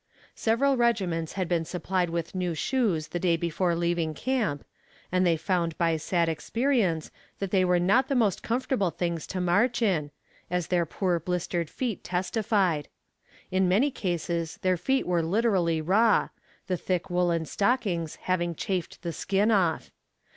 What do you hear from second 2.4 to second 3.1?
shoes